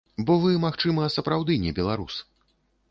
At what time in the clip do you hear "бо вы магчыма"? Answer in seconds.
0.29-1.11